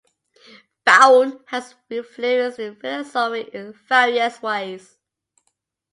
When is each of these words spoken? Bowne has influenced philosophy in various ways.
Bowne 0.83 1.43
has 1.49 1.75
influenced 1.87 2.57
philosophy 2.57 3.41
in 3.55 3.71
various 3.87 4.41
ways. 4.41 4.97